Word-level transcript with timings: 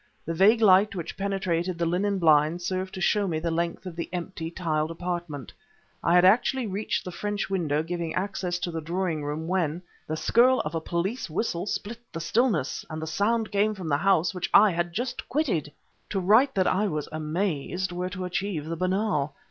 The 0.25 0.33
vague 0.33 0.61
light 0.61 0.95
which 0.95 1.15
penetrated 1.15 1.77
the 1.77 1.85
linen 1.85 2.17
blinds 2.17 2.65
served 2.65 2.91
to 2.95 3.01
show 3.01 3.27
me 3.27 3.37
the 3.37 3.51
length 3.51 3.85
of 3.85 3.95
the 3.95 4.09
empty, 4.11 4.49
tiled 4.49 4.89
apartment. 4.89 5.53
I 6.03 6.15
had 6.15 6.25
actually 6.25 6.65
reached 6.65 7.05
the 7.05 7.11
French 7.11 7.51
window 7.51 7.83
giving 7.83 8.15
access 8.15 8.57
to 8.61 8.71
the 8.71 8.81
drawing 8.81 9.23
room, 9.23 9.47
when 9.47 9.83
the 10.07 10.17
skirl 10.17 10.59
of 10.61 10.73
a 10.73 10.81
police 10.81 11.29
whistle 11.29 11.67
split 11.67 11.99
the 12.11 12.19
stillness... 12.19 12.83
and 12.89 12.99
the 12.99 13.05
sound 13.05 13.51
came 13.51 13.75
from 13.75 13.89
the 13.89 13.97
house 13.97 14.33
which 14.33 14.49
I 14.55 14.71
had 14.71 14.91
just 14.91 15.29
quitted! 15.29 15.71
To 16.09 16.19
write 16.19 16.55
that 16.55 16.65
I 16.65 16.87
was 16.87 17.07
amazed 17.11 17.91
were 17.91 18.09
to 18.09 18.25
achieve 18.25 18.65
the 18.65 18.75
banal. 18.75 19.35